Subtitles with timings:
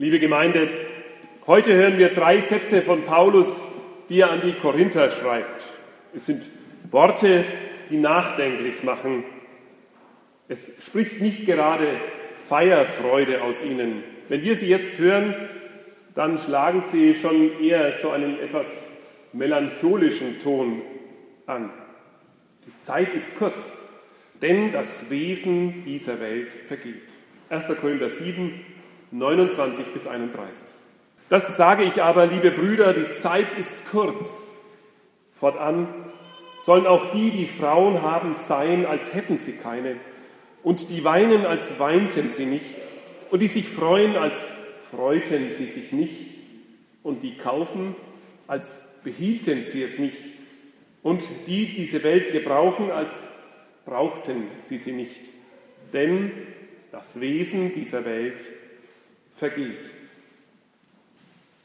[0.00, 0.66] Liebe Gemeinde,
[1.46, 3.70] heute hören wir drei Sätze von Paulus,
[4.08, 5.62] die er an die Korinther schreibt.
[6.14, 6.50] Es sind
[6.90, 7.44] Worte,
[7.90, 9.24] die nachdenklich machen.
[10.48, 12.00] Es spricht nicht gerade
[12.48, 14.02] Feierfreude aus ihnen.
[14.30, 15.34] Wenn wir sie jetzt hören,
[16.14, 18.68] dann schlagen sie schon eher so einen etwas
[19.34, 20.80] melancholischen Ton
[21.44, 21.68] an.
[22.66, 23.84] Die Zeit ist kurz,
[24.40, 27.02] denn das Wesen dieser Welt vergeht.
[27.50, 27.66] 1.
[27.78, 28.64] Korinther 7,
[29.10, 30.64] 29 bis 31.
[31.28, 34.60] Das sage ich aber, liebe Brüder, die Zeit ist kurz.
[35.32, 35.88] Fortan
[36.60, 39.96] sollen auch die, die Frauen haben, sein, als hätten sie keine,
[40.62, 42.76] und die weinen, als weinten sie nicht,
[43.30, 44.44] und die sich freuen, als
[44.90, 46.26] freuten sie sich nicht,
[47.02, 47.94] und die kaufen,
[48.46, 50.24] als behielten sie es nicht,
[51.02, 53.26] und die diese Welt gebrauchen, als
[53.86, 55.32] brauchten sie sie nicht.
[55.92, 56.32] Denn
[56.92, 58.44] das Wesen dieser Welt
[59.34, 59.94] vergeht.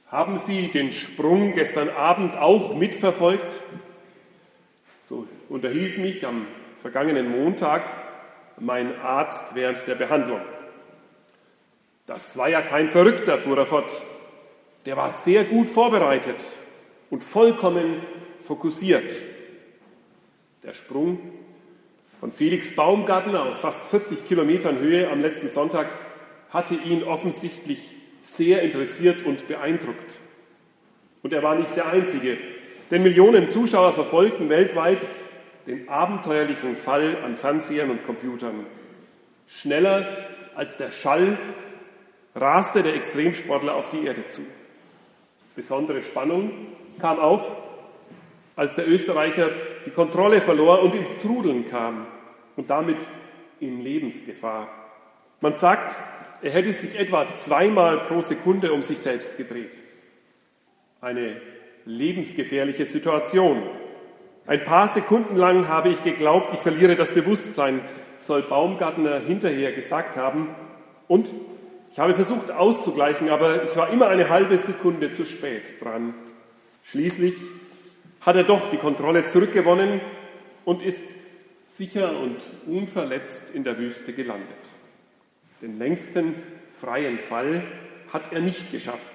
[0.07, 3.63] Haben Sie den Sprung gestern Abend auch mitverfolgt?
[4.99, 7.83] So unterhielt mich am vergangenen Montag
[8.59, 10.41] mein Arzt während der Behandlung.
[12.05, 14.03] Das war ja kein Verrückter, fuhr er fort.
[14.85, 16.43] Der war sehr gut vorbereitet
[17.09, 18.03] und vollkommen
[18.39, 19.11] fokussiert.
[20.63, 21.19] Der Sprung
[22.19, 25.87] von Felix Baumgartner aus fast 40 Kilometern Höhe am letzten Sonntag
[26.55, 30.19] hatte ihn offensichtlich sehr interessiert und beeindruckt.
[31.21, 32.37] Und er war nicht der Einzige,
[32.89, 35.05] denn Millionen Zuschauer verfolgten weltweit
[35.67, 38.65] den abenteuerlichen Fall an Fernsehern und Computern.
[39.47, 40.07] Schneller
[40.55, 41.37] als der Schall
[42.35, 44.41] raste der Extremsportler auf die Erde zu.
[45.57, 46.51] Besondere Spannung
[47.01, 47.57] kam auf,
[48.55, 49.49] als der Österreicher
[49.85, 52.07] die Kontrolle verlor und ins Trudeln kam
[52.55, 52.99] und damit
[53.59, 54.69] in Lebensgefahr.
[55.41, 55.99] Man sagt,
[56.41, 59.75] er hätte sich etwa zweimal pro Sekunde um sich selbst gedreht.
[61.01, 61.41] Eine
[61.85, 63.63] lebensgefährliche Situation.
[64.47, 67.81] Ein paar Sekunden lang habe ich geglaubt, ich verliere das Bewusstsein,
[68.19, 70.55] soll Baumgartner hinterher gesagt haben.
[71.07, 71.31] Und
[71.91, 76.13] ich habe versucht auszugleichen, aber ich war immer eine halbe Sekunde zu spät dran.
[76.83, 77.35] Schließlich
[78.21, 80.01] hat er doch die Kontrolle zurückgewonnen
[80.65, 81.03] und ist
[81.65, 82.37] sicher und
[82.67, 84.49] unverletzt in der Wüste gelandet.
[85.65, 86.35] Den längsten
[86.69, 87.63] freien Fall
[88.13, 89.11] hat er nicht geschafft,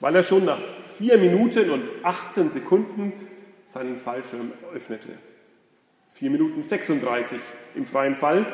[0.00, 0.60] weil er schon nach
[0.96, 3.12] vier Minuten und 18 Sekunden
[3.68, 5.10] seinen Fallschirm öffnete.
[6.10, 7.38] Vier Minuten 36
[7.76, 8.44] im freien Fall.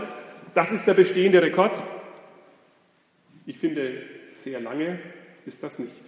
[0.53, 1.83] Das ist der bestehende Rekord.
[3.47, 4.03] Ich finde,
[4.33, 4.99] sehr lange
[5.47, 6.05] ist das nicht.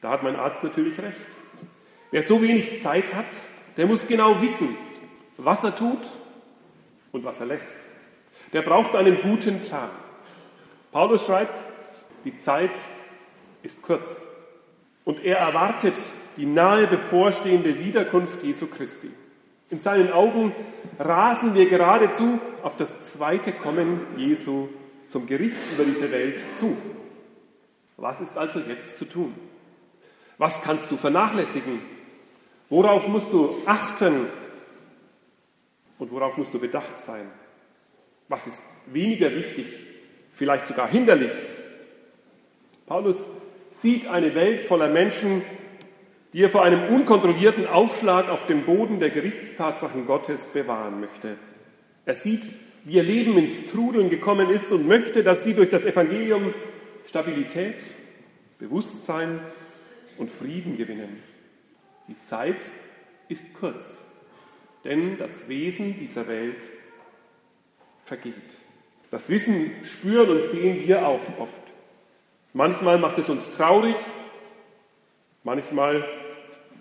[0.00, 1.28] Da hat mein Arzt natürlich recht.
[2.10, 3.36] Wer so wenig Zeit hat,
[3.76, 4.76] der muss genau wissen,
[5.36, 6.08] was er tut
[7.12, 7.76] und was er lässt.
[8.52, 9.90] Der braucht einen guten Plan.
[10.92, 11.62] Paulus schreibt,
[12.24, 12.76] die Zeit
[13.62, 14.26] ist kurz
[15.04, 15.98] und er erwartet
[16.36, 19.10] die nahe bevorstehende Wiederkunft Jesu Christi.
[19.70, 20.54] In seinen Augen
[20.98, 24.68] rasen wir geradezu auf das zweite Kommen Jesu
[25.06, 26.76] zum Gericht über diese Welt zu.
[27.96, 29.34] Was ist also jetzt zu tun?
[30.38, 31.80] Was kannst du vernachlässigen?
[32.68, 34.26] Worauf musst du achten
[35.98, 37.30] und worauf musst du bedacht sein?
[38.30, 39.66] Was ist weniger wichtig,
[40.32, 41.32] vielleicht sogar hinderlich?
[42.86, 43.28] Paulus
[43.72, 45.42] sieht eine Welt voller Menschen,
[46.32, 51.38] die er vor einem unkontrollierten Aufschlag auf dem Boden der Gerichtstatsachen Gottes bewahren möchte.
[52.06, 52.48] Er sieht,
[52.84, 56.54] wie ihr Leben ins Trudeln gekommen ist und möchte, dass sie durch das Evangelium
[57.06, 57.82] Stabilität,
[58.60, 59.40] Bewusstsein
[60.18, 61.20] und Frieden gewinnen.
[62.06, 62.62] Die Zeit
[63.28, 64.06] ist kurz,
[64.84, 66.70] denn das Wesen dieser Welt
[68.10, 68.34] vergeht.
[69.12, 71.62] Das Wissen spüren und sehen wir auch oft.
[72.52, 73.94] Manchmal macht es uns traurig,
[75.44, 76.04] manchmal,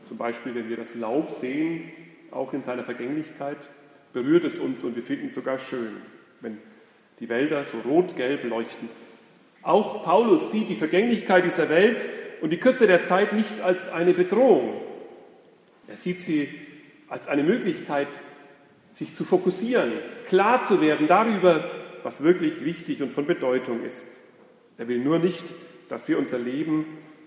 [0.07, 1.91] zum Beispiel wenn wir das Laub sehen,
[2.31, 3.57] auch in seiner Vergänglichkeit,
[4.11, 5.97] berührt es uns und wir finden es sogar schön,
[6.41, 6.57] wenn
[7.19, 8.89] die Wälder so rot-gelb leuchten.
[9.61, 12.09] Auch Paulus sieht die Vergänglichkeit dieser Welt
[12.41, 14.81] und die Kürze der Zeit nicht als eine Bedrohung,
[15.87, 16.49] er sieht sie
[17.07, 18.07] als eine Möglichkeit,
[18.89, 19.93] sich zu fokussieren,
[20.27, 21.69] klar zu werden darüber,
[22.03, 24.09] was wirklich wichtig und von Bedeutung ist.
[24.77, 25.45] Er will nur nicht,
[25.89, 26.85] dass wir unser Leben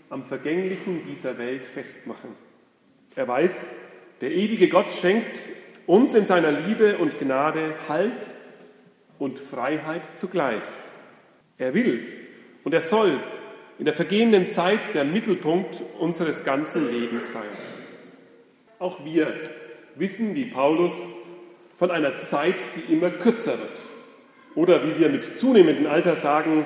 [0.09, 2.31] am Vergänglichen dieser Welt festmachen.
[3.15, 3.69] Er weiß,
[4.21, 5.41] der ewige Gott schenkt
[5.87, 8.35] uns in seiner Liebe und Gnade Halt
[9.19, 10.63] und Freiheit zugleich.
[11.59, 12.07] Er will
[12.65, 13.21] und er soll
[13.79, 17.49] in der vergehenden Zeit der Mittelpunkt unseres ganzen Lebens sein.
[18.79, 19.35] Auch wir
[19.97, 21.15] wissen, wie Paulus,
[21.83, 23.81] von einer Zeit, die immer kürzer wird.
[24.55, 26.65] Oder wie wir mit zunehmendem Alter sagen,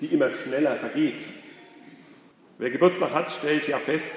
[0.00, 1.28] die immer schneller vergeht.
[2.56, 4.16] Wer Geburtstag hat, stellt ja fest,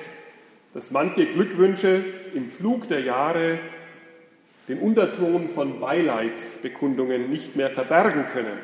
[0.73, 2.01] dass manche Glückwünsche
[2.33, 3.59] im Flug der Jahre
[4.69, 8.57] den Unterton von Beileidsbekundungen nicht mehr verbergen können.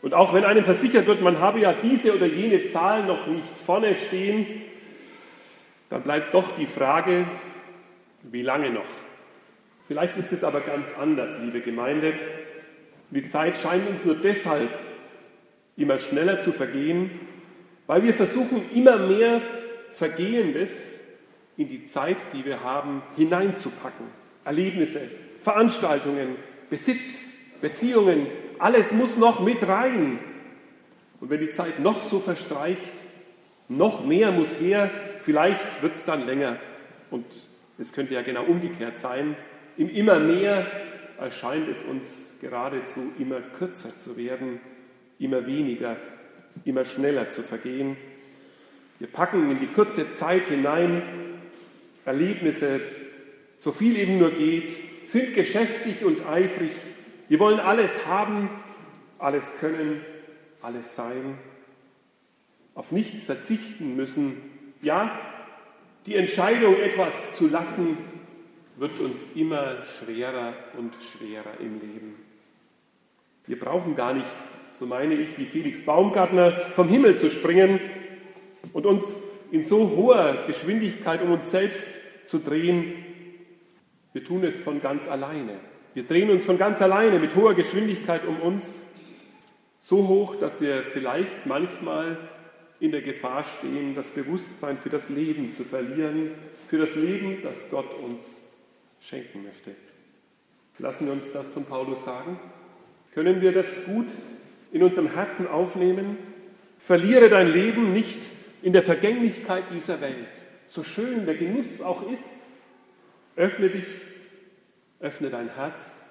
[0.00, 3.58] Und auch wenn einem versichert wird, man habe ja diese oder jene Zahl noch nicht
[3.58, 4.46] vorne stehen,
[5.90, 7.26] dann bleibt doch die Frage,
[8.22, 8.88] wie lange noch?
[9.88, 12.12] Vielleicht ist es aber ganz anders, liebe Gemeinde.
[13.10, 14.68] Die Zeit scheint uns nur deshalb
[15.78, 17.10] immer schneller zu vergehen,
[17.86, 19.40] weil wir versuchen, immer mehr
[19.90, 21.00] Vergehendes
[21.56, 24.06] in die Zeit, die wir haben, hineinzupacken.
[24.44, 25.00] Erlebnisse,
[25.40, 26.36] Veranstaltungen,
[26.68, 27.32] Besitz,
[27.62, 28.26] Beziehungen,
[28.58, 30.18] alles muss noch mit rein.
[31.18, 32.94] Und wenn die Zeit noch so verstreicht,
[33.68, 34.90] noch mehr muss her,
[35.20, 36.58] vielleicht wird es dann länger.
[37.10, 37.24] Und
[37.78, 39.34] es könnte ja genau umgekehrt sein.
[39.78, 40.66] Im immer mehr
[41.20, 44.60] erscheint es uns geradezu immer kürzer zu werden,
[45.20, 45.96] immer weniger,
[46.64, 47.96] immer schneller zu vergehen.
[48.98, 51.02] Wir packen in die kurze Zeit hinein
[52.04, 52.80] Erlebnisse,
[53.56, 54.72] so viel eben nur geht,
[55.04, 56.72] sind geschäftig und eifrig.
[57.28, 58.50] Wir wollen alles haben,
[59.20, 60.00] alles können,
[60.60, 61.38] alles sein,
[62.74, 64.38] auf nichts verzichten müssen.
[64.82, 65.16] Ja,
[66.06, 67.96] die Entscheidung, etwas zu lassen,
[68.78, 72.14] wird uns immer schwerer und schwerer im Leben.
[73.46, 74.36] Wir brauchen gar nicht,
[74.70, 77.80] so meine ich, wie Felix Baumgartner, vom Himmel zu springen
[78.72, 79.16] und uns
[79.50, 81.88] in so hoher Geschwindigkeit um uns selbst
[82.24, 82.92] zu drehen.
[84.12, 85.58] Wir tun es von ganz alleine.
[85.94, 88.86] Wir drehen uns von ganz alleine mit hoher Geschwindigkeit um uns,
[89.80, 92.18] so hoch, dass wir vielleicht manchmal
[92.78, 96.32] in der Gefahr stehen, das Bewusstsein für das Leben zu verlieren,
[96.68, 98.40] für das Leben, das Gott uns
[99.00, 99.74] schenken möchte.
[100.78, 102.38] Lassen wir uns das von Paulus sagen?
[103.12, 104.06] Können wir das gut
[104.72, 106.18] in unserem Herzen aufnehmen?
[106.78, 108.30] Verliere dein Leben nicht
[108.62, 110.28] in der Vergänglichkeit dieser Welt,
[110.66, 112.38] so schön der Genuss auch ist.
[113.34, 113.86] Öffne dich,
[115.00, 116.04] öffne dein Herz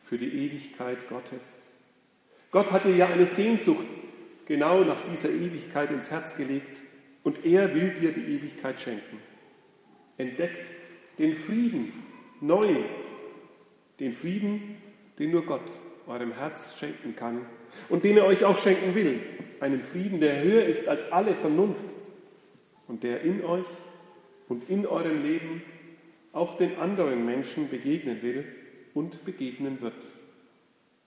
[0.00, 1.66] für die Ewigkeit Gottes.
[2.50, 3.86] Gott hat dir ja eine Sehnsucht
[4.46, 6.82] genau nach dieser Ewigkeit ins Herz gelegt
[7.24, 9.18] und er will dir die Ewigkeit schenken.
[10.18, 10.68] Entdeckt
[11.18, 11.92] den Frieden
[12.46, 12.76] neu,
[14.00, 14.76] den Frieden,
[15.18, 15.62] den nur Gott
[16.06, 17.46] eurem Herz schenken kann
[17.88, 19.20] und den er euch auch schenken will.
[19.60, 21.84] Einen Frieden, der höher ist als alle Vernunft
[22.88, 23.66] und der in euch
[24.48, 25.62] und in eurem Leben
[26.32, 28.44] auch den anderen Menschen begegnen will
[28.92, 29.94] und begegnen wird.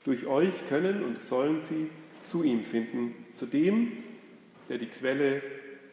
[0.03, 1.89] Durch euch können und sollen sie
[2.23, 3.91] zu ihm finden, zu dem,
[4.69, 5.41] der die Quelle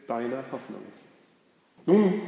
[0.07, 1.09] deiner Hoffnung ist.
[1.87, 2.23] Nun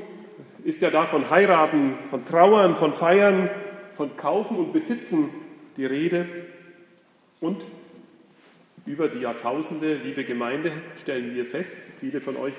[0.65, 3.51] ist ja da von Heiraten, von Trauern, von Feiern,
[3.93, 5.31] von Kaufen und Besitzen
[5.77, 6.27] die Rede.
[7.41, 7.67] Und
[8.85, 12.55] über die Jahrtausende, liebe Gemeinde, stellen wir fest, viele von euch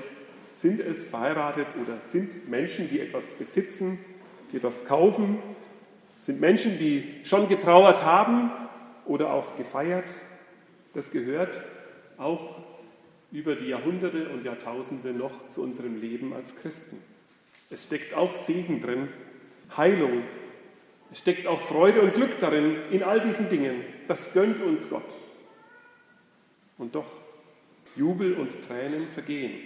[0.53, 3.99] sind es verheiratet oder sind Menschen, die etwas besitzen,
[4.51, 5.37] die etwas kaufen,
[6.19, 8.51] sind Menschen, die schon getrauert haben
[9.05, 10.09] oder auch gefeiert.
[10.93, 11.61] Das gehört
[12.17, 12.61] auch
[13.31, 16.97] über die Jahrhunderte und Jahrtausende noch zu unserem Leben als Christen.
[17.69, 19.09] Es steckt auch Segen drin,
[19.75, 20.23] Heilung.
[21.11, 23.83] Es steckt auch Freude und Glück darin, in all diesen Dingen.
[24.07, 25.09] Das gönnt uns Gott.
[26.77, 27.09] Und doch,
[27.95, 29.59] Jubel und Tränen vergehen,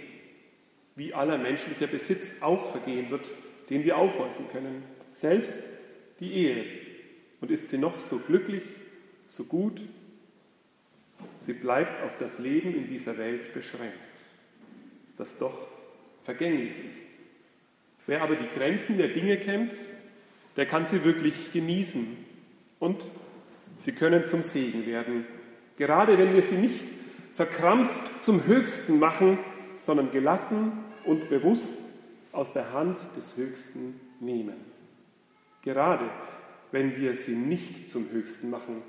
[0.96, 3.26] wie aller menschlicher Besitz auch vergehen wird,
[3.70, 4.82] den wir aufhäufen können.
[5.12, 5.60] Selbst
[6.20, 6.64] die Ehe.
[7.40, 8.62] Und ist sie noch so glücklich,
[9.28, 9.80] so gut,
[11.36, 13.98] sie bleibt auf das Leben in dieser Welt beschränkt,
[15.16, 15.66] das doch
[16.20, 17.11] vergänglich ist.
[18.06, 19.74] Wer aber die Grenzen der Dinge kennt,
[20.56, 22.16] der kann sie wirklich genießen
[22.78, 23.04] und
[23.76, 25.24] sie können zum Segen werden.
[25.76, 26.84] Gerade wenn wir sie nicht
[27.34, 29.38] verkrampft zum Höchsten machen,
[29.76, 30.72] sondern gelassen
[31.04, 31.78] und bewusst
[32.32, 34.56] aus der Hand des Höchsten nehmen.
[35.62, 36.08] Gerade
[36.70, 38.82] wenn wir sie nicht zum Höchsten machen,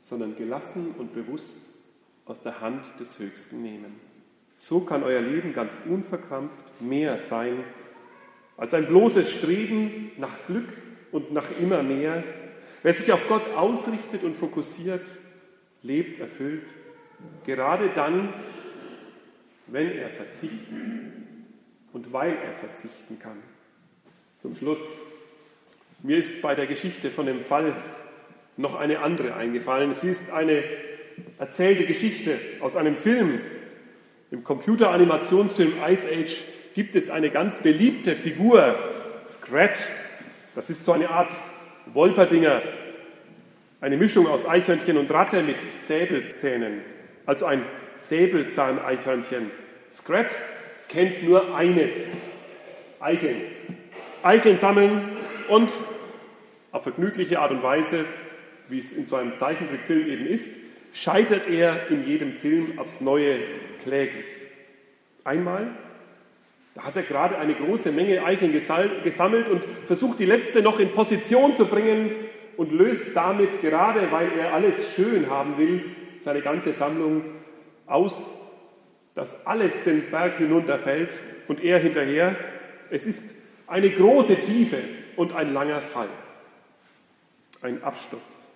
[0.00, 1.60] sondern gelassen und bewusst
[2.24, 4.00] aus der Hand des Höchsten nehmen.
[4.56, 7.64] So kann euer Leben ganz unverkrampft mehr sein
[8.58, 10.68] als ein bloßes Streben nach Glück
[11.12, 12.22] und nach immer mehr.
[12.82, 15.08] Wer sich auf Gott ausrichtet und fokussiert,
[15.82, 16.64] lebt erfüllt,
[17.46, 18.34] gerade dann,
[19.68, 21.46] wenn er verzichten
[21.92, 23.38] und weil er verzichten kann.
[24.40, 24.80] Zum Schluss,
[26.02, 27.74] mir ist bei der Geschichte von dem Fall
[28.56, 29.94] noch eine andere eingefallen.
[29.94, 30.64] Sie ist eine
[31.38, 33.40] erzählte Geschichte aus einem Film.
[34.30, 36.44] Im Computeranimationsfilm Ice Age
[36.78, 38.78] gibt es eine ganz beliebte Figur,
[39.26, 39.90] Scrat.
[40.54, 41.32] Das ist so eine Art
[41.86, 42.62] Wolperdinger,
[43.80, 46.82] eine Mischung aus Eichhörnchen und Ratte mit Säbelzähnen.
[47.26, 47.64] Also ein
[47.96, 49.50] Säbelzahneichhörnchen.
[49.90, 50.38] Scrat
[50.88, 52.16] kennt nur eines,
[53.00, 53.40] Eicheln.
[54.22, 55.16] Eicheln sammeln
[55.48, 55.72] und
[56.70, 58.04] auf vergnügliche Art und Weise,
[58.68, 60.52] wie es in so einem Zeichentrickfilm eben ist,
[60.92, 63.40] scheitert er in jedem Film aufs Neue
[63.82, 64.26] kläglich.
[65.24, 65.72] Einmal,
[66.78, 70.92] da hat er gerade eine große Menge Eicheln gesammelt und versucht, die letzte noch in
[70.92, 72.12] Position zu bringen
[72.56, 75.84] und löst damit, gerade weil er alles schön haben will,
[76.20, 77.24] seine ganze Sammlung
[77.88, 78.32] aus,
[79.16, 82.36] dass alles den Berg hinunterfällt und er hinterher.
[82.90, 83.24] Es ist
[83.66, 84.78] eine große Tiefe
[85.16, 86.10] und ein langer Fall,
[87.60, 88.48] ein Absturz.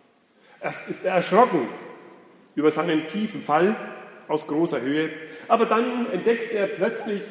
[0.61, 1.67] Erst ist er erschrocken
[2.55, 3.75] über seinen tiefen Fall
[4.29, 5.11] aus großer Höhe,
[5.49, 7.23] aber dann entdeckt er plötzlich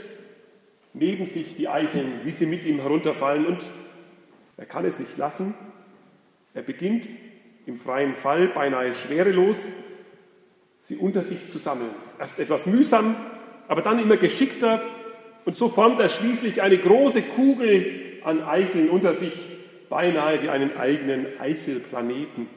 [0.93, 3.71] neben sich die Eicheln, wie sie mit ihm herunterfallen und
[4.57, 5.53] er kann es nicht lassen.
[6.53, 7.07] Er beginnt
[7.65, 9.77] im freien Fall beinahe schwerelos
[10.79, 11.91] sie unter sich zu sammeln.
[12.19, 13.15] Erst etwas mühsam,
[13.67, 14.81] aber dann immer geschickter
[15.45, 19.33] und so formt er schließlich eine große Kugel an Eicheln unter sich,
[19.89, 22.47] beinahe wie einen eigenen Eichelplaneten.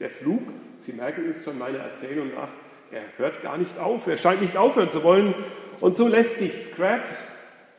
[0.00, 0.42] Der Flug,
[0.78, 2.50] Sie merken es schon meiner Erzählung nach,
[2.90, 5.34] er hört gar nicht auf, er scheint nicht aufhören zu wollen.
[5.80, 7.08] Und so lässt sich Scrat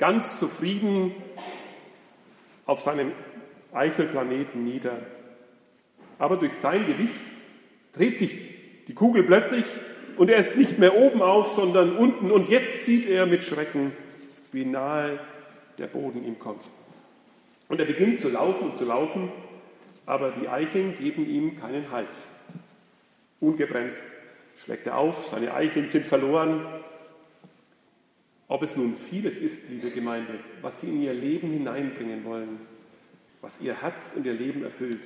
[0.04, 1.16] ganz zufrieden
[2.66, 3.14] auf seinem
[3.72, 4.98] Eichelplaneten nieder.
[6.20, 7.22] Aber durch sein Gewicht
[7.94, 8.36] dreht sich
[8.90, 9.64] die Kugel plötzlich
[10.18, 12.32] und er ist nicht mehr oben auf, sondern unten.
[12.32, 13.94] Und jetzt sieht er mit Schrecken,
[14.52, 15.22] wie nahe
[15.78, 16.64] der Boden ihm kommt.
[17.70, 19.32] Und er beginnt zu laufen und zu laufen,
[20.06, 22.10] aber die Eicheln geben ihm keinen Halt.
[23.40, 24.04] Ungebremst
[24.58, 26.66] schlägt er auf, seine Eicheln sind verloren.
[28.48, 32.60] Ob es nun vieles ist, liebe Gemeinde, was sie in ihr Leben hineinbringen wollen,
[33.42, 35.02] was ihr Herz und ihr Leben erfüllt,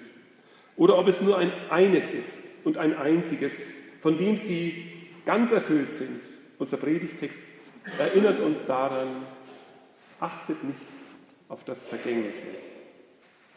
[0.76, 4.86] oder ob es nur ein eines ist und ein einziges, von dem sie
[5.26, 6.22] ganz erfüllt sind.
[6.60, 7.46] Unser Predigtext
[7.98, 9.08] erinnert uns daran,
[10.20, 10.80] achtet nicht
[11.50, 12.48] auf das Vergängliche.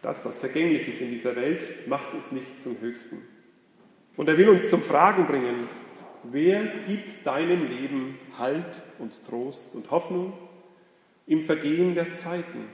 [0.02, 3.18] Das, was vergänglich ist in dieser Welt, macht es nicht zum Höchsten.
[4.16, 5.68] Und er will uns zum Fragen bringen,
[6.24, 10.32] wer gibt deinem Leben Halt und Trost und Hoffnung
[11.26, 12.66] im Vergehen der Zeiten,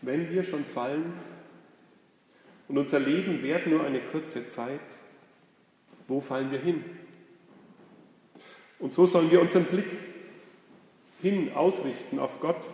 [0.00, 1.12] wenn wir schon fallen
[2.68, 4.80] und unser Leben währt nur eine kurze Zeit,
[6.08, 6.82] wo fallen wir hin?
[8.78, 9.90] Und so sollen wir unseren Blick
[11.20, 12.64] hin ausrichten auf Gott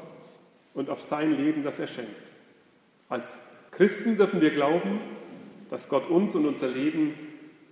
[0.72, 2.14] und auf sein Leben, das er schenkt.
[3.08, 5.00] Als Christen dürfen wir glauben,
[5.68, 7.14] dass Gott uns und unser Leben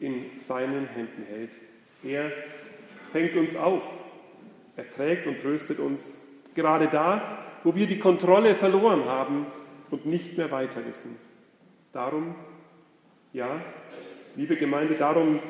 [0.00, 1.52] in seinen Händen hält.
[2.06, 2.30] Er
[3.10, 3.82] fängt uns auf,
[4.76, 9.46] er trägt und tröstet uns gerade da, wo wir die Kontrolle verloren haben
[9.90, 11.16] und nicht mehr weiter wissen.
[11.92, 12.36] Darum,
[13.32, 13.60] ja,
[14.36, 15.40] liebe Gemeinde, darum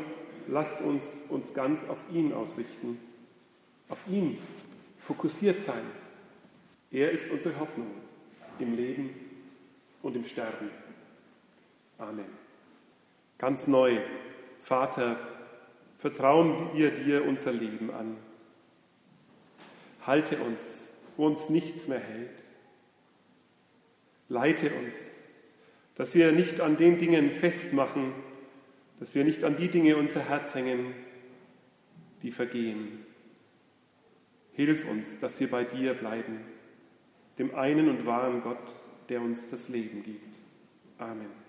[0.48, 3.00] lasst uns uns ganz auf ihn ausrichten,
[3.90, 4.38] auf ihn
[4.98, 5.82] fokussiert sein.
[6.90, 7.90] Er ist unsere Hoffnung
[8.58, 9.10] im Leben
[10.02, 10.70] und im Sterben.
[11.98, 12.24] Amen.
[13.36, 13.98] Ganz neu,
[14.62, 15.18] Vater,
[15.96, 18.16] vertrauen wir dir unser Leben an.
[20.06, 22.30] Halte uns, wo uns nichts mehr hält.
[24.28, 25.22] Leite uns,
[25.94, 28.12] dass wir nicht an den Dingen festmachen,
[28.98, 30.94] dass wir nicht an die Dinge unser Herz hängen,
[32.22, 33.04] die vergehen.
[34.52, 36.40] Hilf uns, dass wir bei dir bleiben,
[37.38, 38.58] dem einen und wahren Gott,
[39.08, 40.34] der uns das Leben gibt.
[40.98, 41.45] Amen.